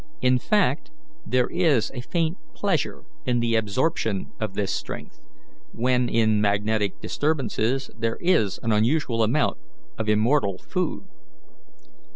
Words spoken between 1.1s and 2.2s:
there is a